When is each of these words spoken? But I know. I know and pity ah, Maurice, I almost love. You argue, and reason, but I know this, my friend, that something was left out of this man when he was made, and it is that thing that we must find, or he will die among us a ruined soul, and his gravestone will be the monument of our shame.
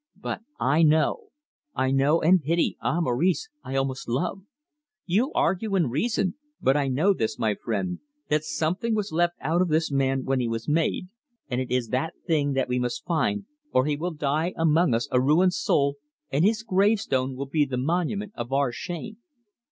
But 0.19 0.41
I 0.59 0.81
know. 0.81 1.27
I 1.75 1.91
know 1.91 2.23
and 2.23 2.41
pity 2.41 2.75
ah, 2.81 2.99
Maurice, 3.01 3.49
I 3.63 3.75
almost 3.75 4.09
love. 4.09 4.41
You 5.05 5.31
argue, 5.33 5.75
and 5.75 5.91
reason, 5.91 6.33
but 6.59 6.75
I 6.75 6.87
know 6.87 7.13
this, 7.13 7.37
my 7.37 7.53
friend, 7.53 7.99
that 8.27 8.43
something 8.43 8.95
was 8.95 9.11
left 9.11 9.35
out 9.41 9.61
of 9.61 9.67
this 9.67 9.91
man 9.91 10.25
when 10.25 10.39
he 10.39 10.47
was 10.47 10.67
made, 10.67 11.09
and 11.49 11.61
it 11.61 11.69
is 11.69 11.89
that 11.89 12.15
thing 12.25 12.53
that 12.53 12.67
we 12.67 12.79
must 12.79 13.05
find, 13.05 13.45
or 13.71 13.85
he 13.85 13.95
will 13.95 14.09
die 14.09 14.55
among 14.57 14.95
us 14.95 15.07
a 15.11 15.21
ruined 15.21 15.53
soul, 15.53 15.97
and 16.31 16.43
his 16.43 16.63
gravestone 16.63 17.35
will 17.35 17.45
be 17.45 17.63
the 17.63 17.77
monument 17.77 18.31
of 18.35 18.51
our 18.51 18.71
shame. 18.71 19.17